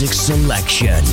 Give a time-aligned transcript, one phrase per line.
[0.00, 1.04] Music selection,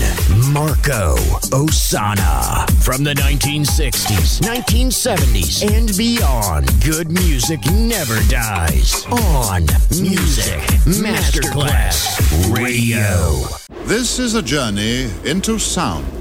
[0.52, 1.16] Marco
[1.54, 2.68] Ossanna.
[2.84, 9.06] From the 1960s, 1970s, and beyond, good music never dies.
[9.06, 9.62] On
[10.02, 10.62] Music
[10.98, 13.46] Masterclass Radio.
[13.86, 16.21] This is a journey into sound.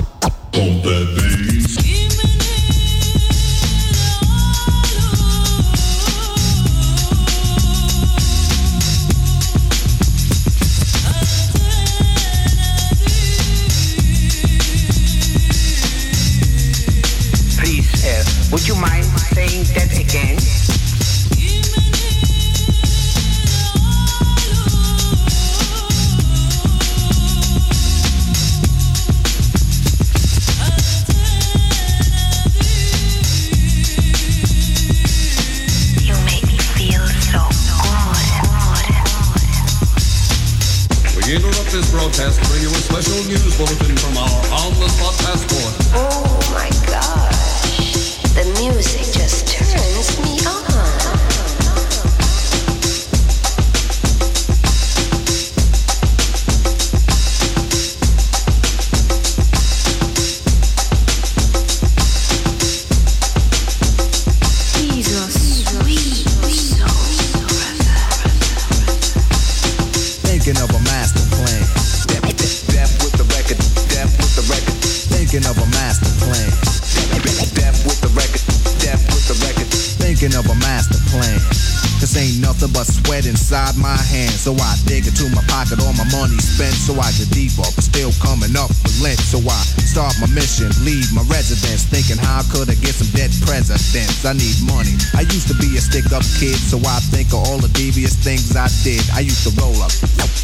[94.25, 94.93] I need money.
[95.17, 98.13] I used to be a stick up kid, so I think of all the devious
[98.13, 99.01] things I did.
[99.17, 99.89] I used to roll up,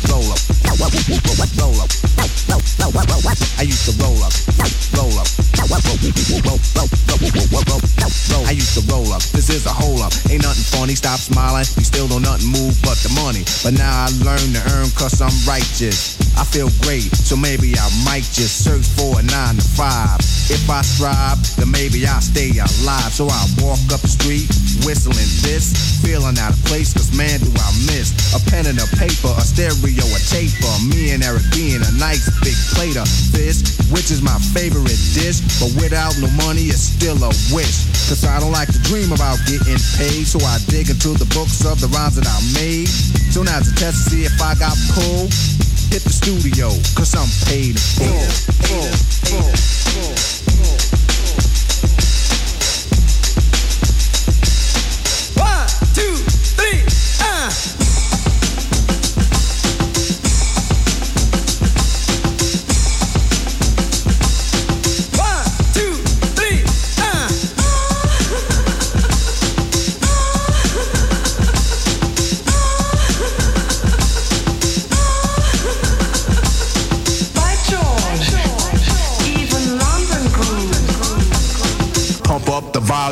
[0.10, 0.94] roll up, roll up.
[3.58, 4.32] I used to roll up,
[4.98, 5.28] roll up.
[8.48, 9.22] I used to roll up.
[9.38, 10.14] This is a hole up.
[10.32, 10.96] Ain't nothing funny.
[10.96, 11.66] Stop smiling.
[11.78, 13.46] We still don't nothing move but the money.
[13.62, 16.18] But now I learn to earn cause I'm righteous.
[16.34, 20.27] I feel great, so maybe I might just search for a nine to five.
[20.48, 23.12] If I strive, then maybe I'll stay alive.
[23.12, 24.48] So I walk up the street,
[24.88, 28.88] whistling this, feeling out of place, cause man do I miss a pen and a
[28.96, 30.72] paper, a stereo, a taper.
[30.88, 35.44] Me and Eric being a nice big plate of fish, which is my favorite dish.
[35.60, 37.88] But without no money, it's still a wish.
[38.08, 41.68] Cause I don't like to dream about getting paid, so I dig into the books
[41.68, 42.88] of the rhymes that I made.
[43.36, 45.32] So now to test to see if I got pulled,
[45.90, 48.28] hit the studio, cause I'm paid in full.
[48.68, 48.92] full,
[49.24, 50.57] full, full,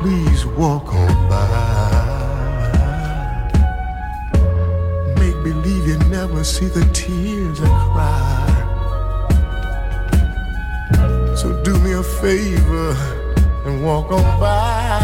[0.00, 1.44] Please walk on by.
[5.18, 8.46] Make believe you never see the tears I cry.
[11.36, 12.96] So do me a favor
[13.66, 14.98] and walk on by.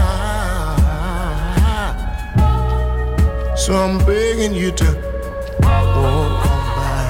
[3.55, 4.91] So I'm begging you to
[5.61, 7.07] walk on by.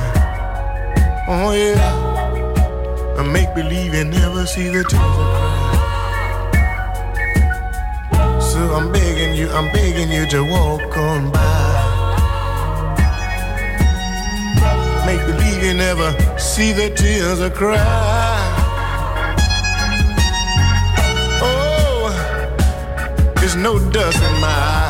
[1.28, 3.19] Oh yeah.
[3.19, 5.45] And make believe you never see the tears I cry.
[8.76, 11.40] I'm begging you, I'm begging you to walk on by.
[15.06, 17.78] Make believe you never see the tears I cry.
[21.40, 22.12] Oh,
[23.37, 24.86] there's no dust in my eye.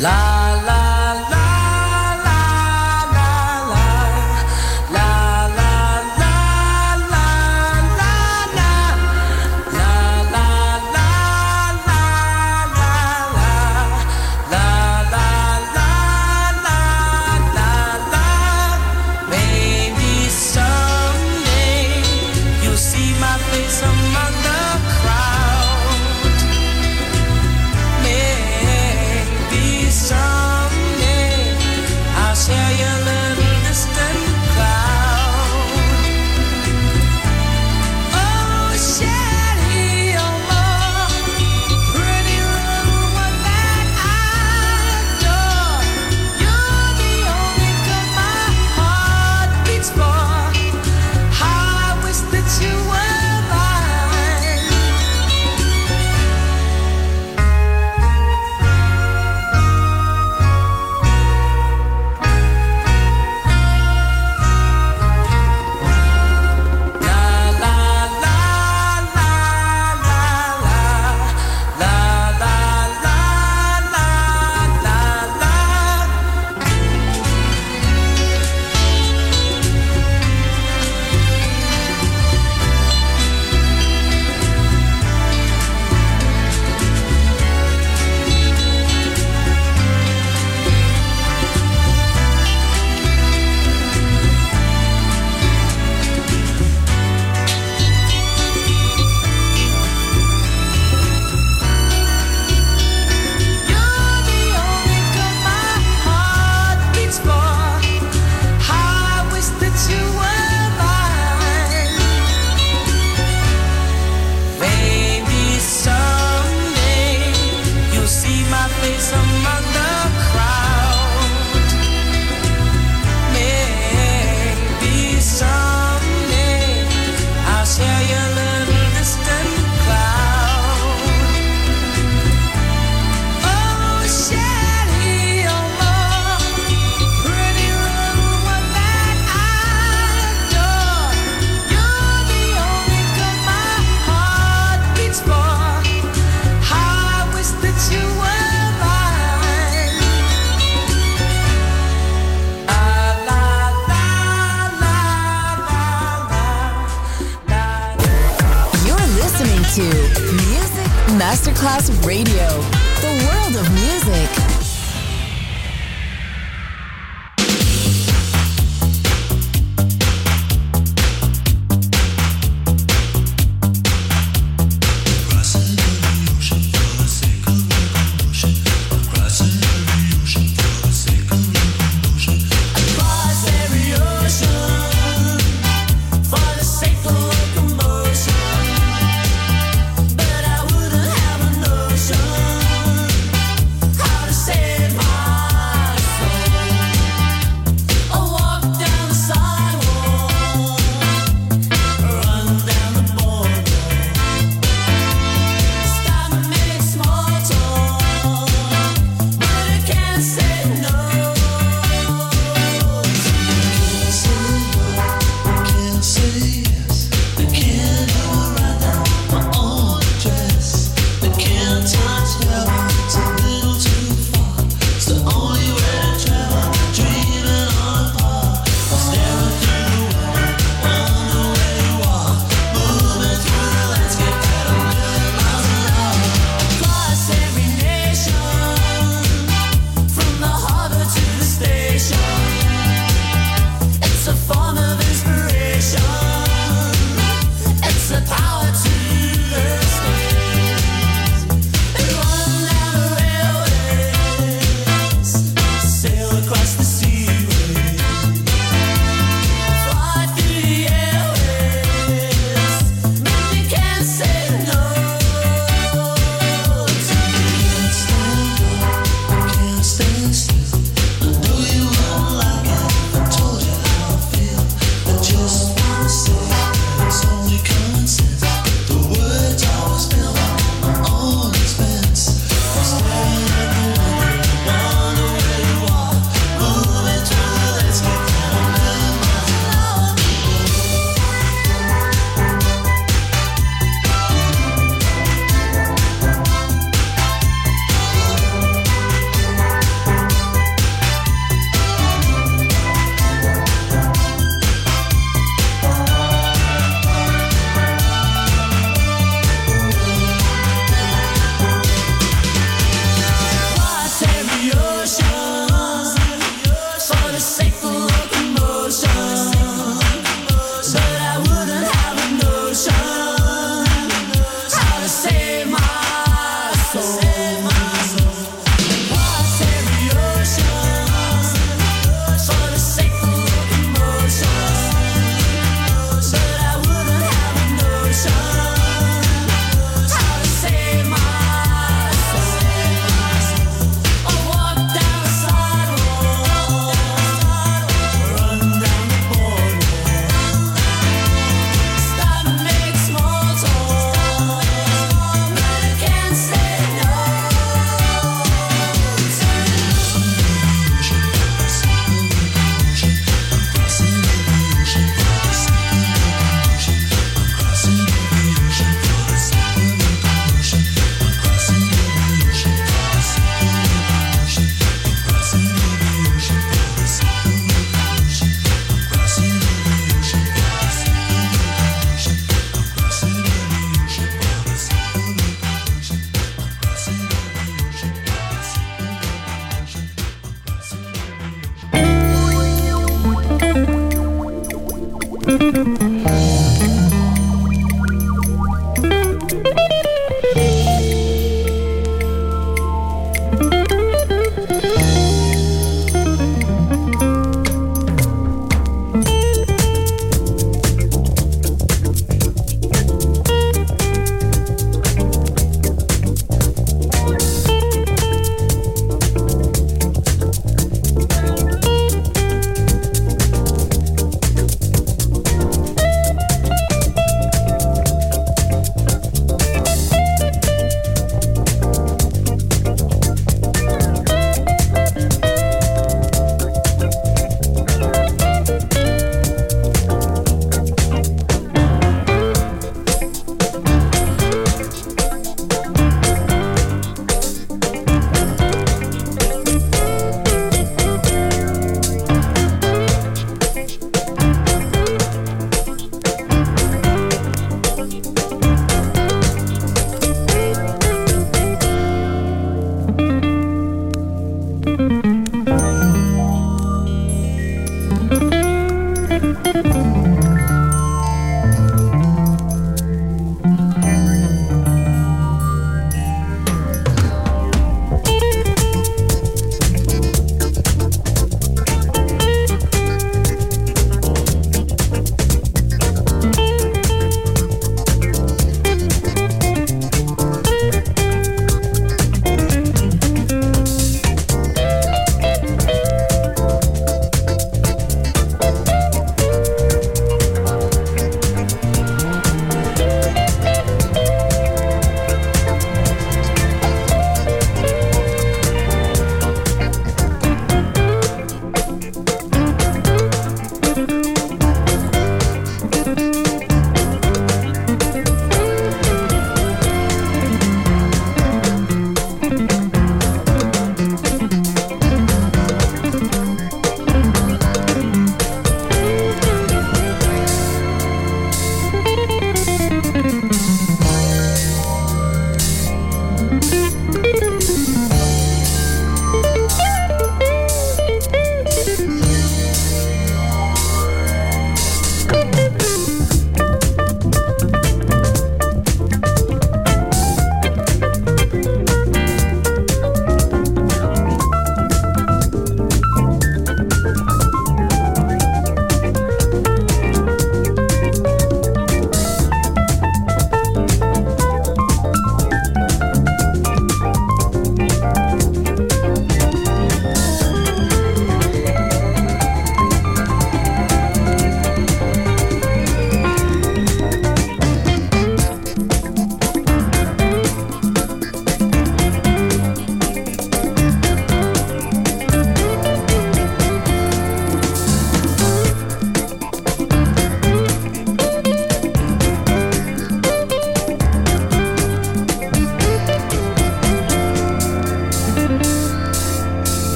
[0.00, 0.37] La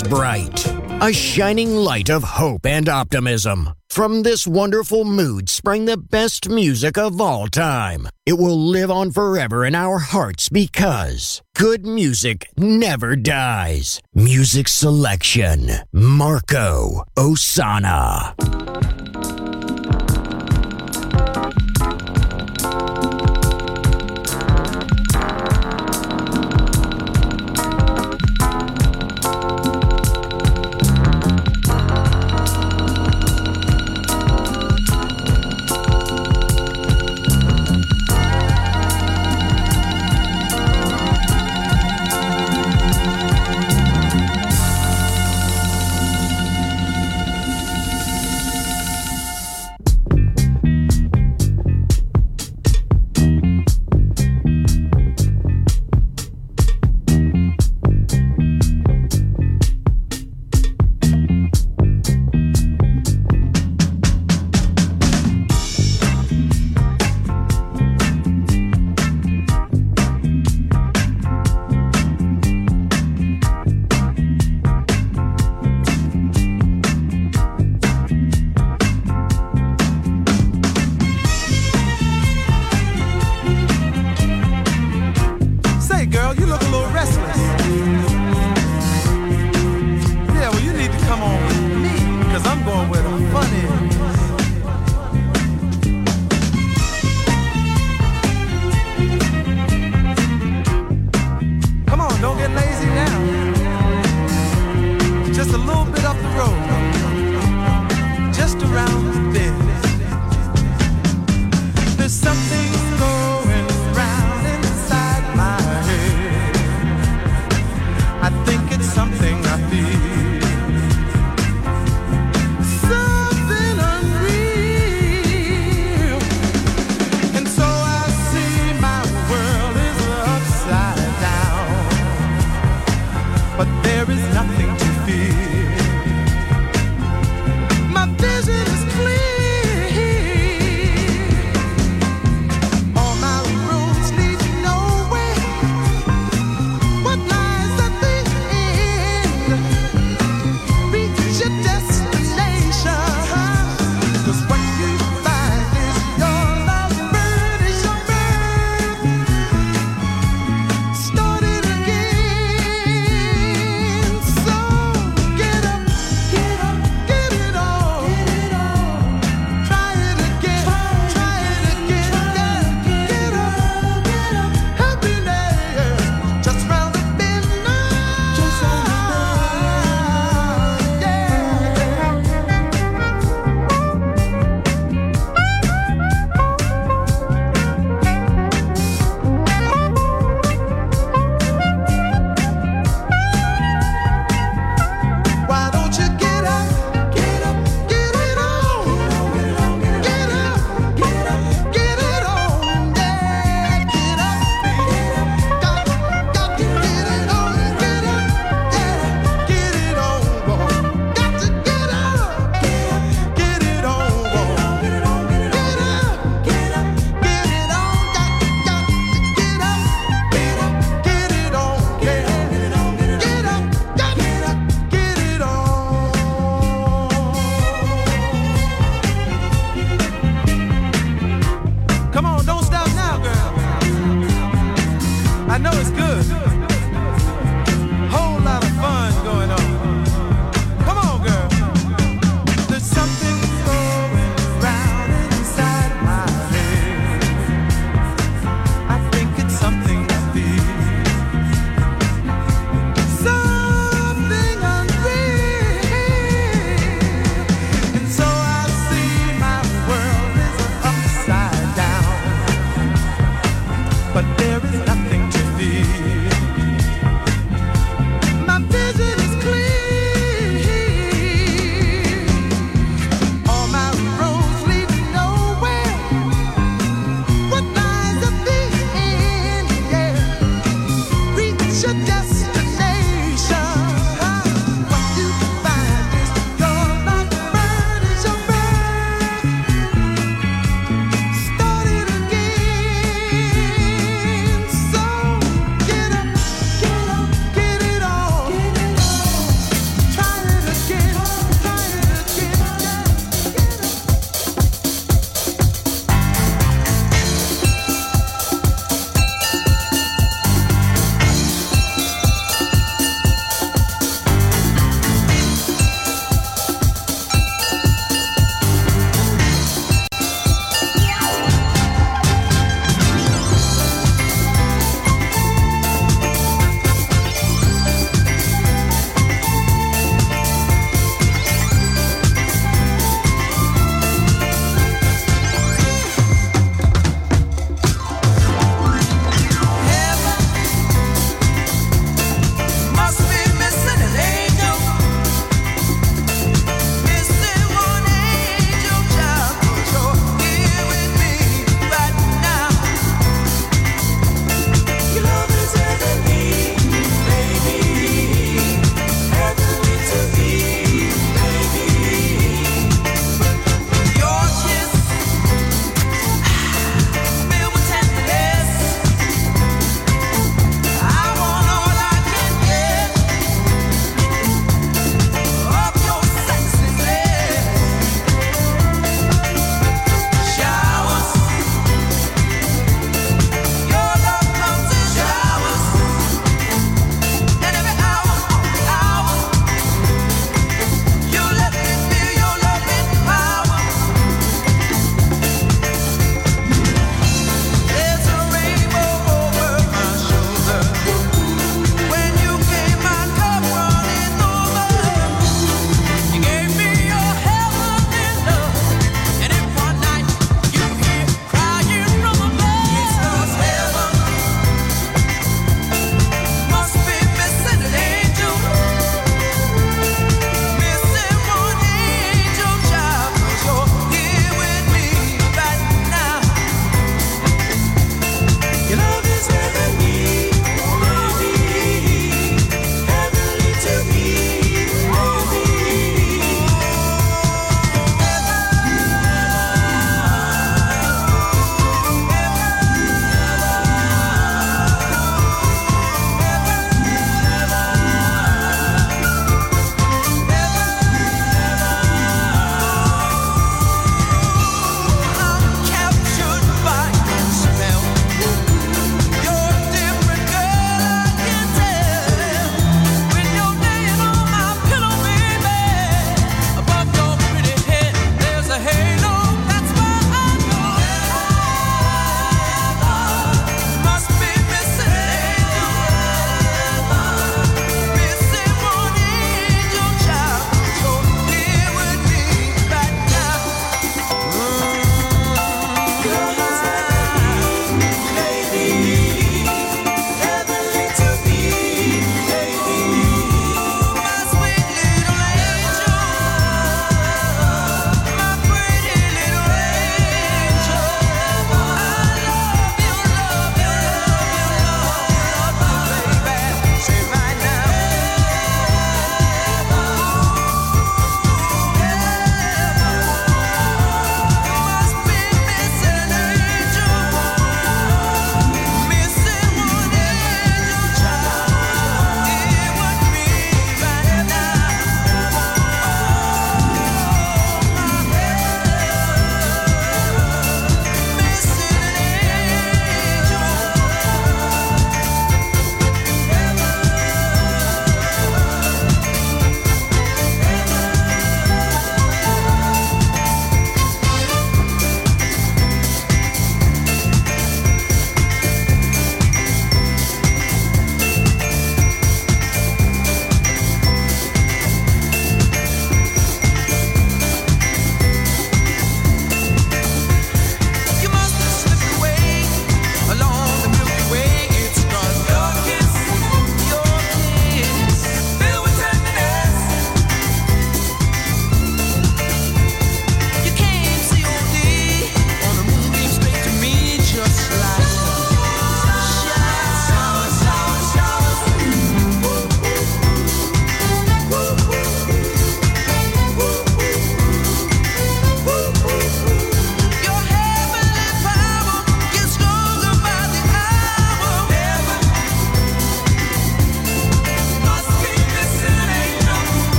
[0.00, 0.66] is bright,
[1.02, 3.70] a shining light of hope and optimism.
[3.88, 8.08] From this wonderful mood sprang the best music of all time.
[8.24, 14.00] It will live on forever in our hearts because good music never dies.
[14.14, 18.59] Music selection Marco Ossanna.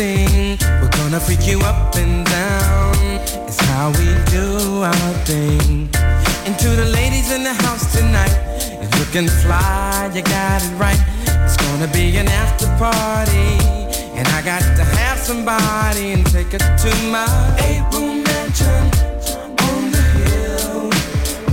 [0.00, 2.96] We're gonna freak you up and down.
[3.46, 5.90] It's how we do our thing.
[6.46, 8.34] And to the ladies in the house tonight,
[8.80, 10.98] If you can fly, you got it right.
[11.44, 13.60] It's gonna be an after party.
[14.16, 17.28] And I got to have somebody and take her to my
[17.58, 18.84] eight-room mansion
[19.68, 20.88] on the hill.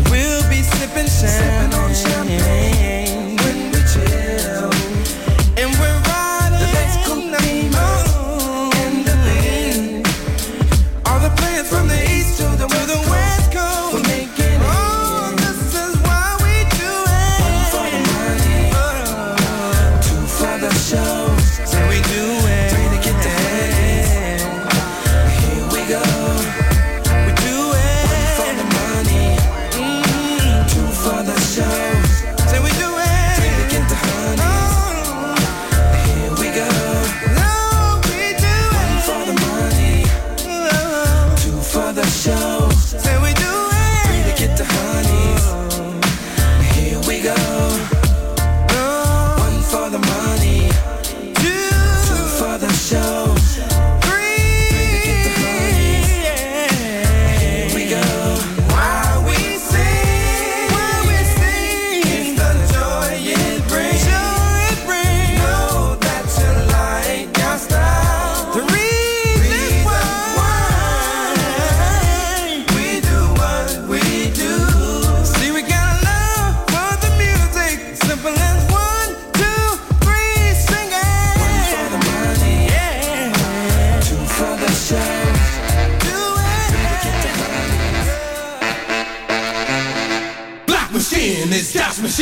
[0.09, 1.69] We'll be sipping champagne.
[1.69, 2.76] Sipping on champagne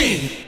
[0.06, 0.45] King.